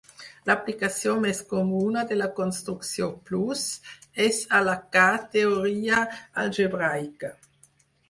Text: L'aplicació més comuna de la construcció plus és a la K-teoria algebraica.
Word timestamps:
L'aplicació 0.49 1.11
més 1.25 1.41
comuna 1.51 2.03
de 2.13 2.17
la 2.21 2.29
construcció 2.39 3.11
plus 3.29 3.63
és 4.27 4.43
a 4.59 4.65
la 4.73 4.77
K-teoria 4.99 6.05
algebraica. 6.47 7.37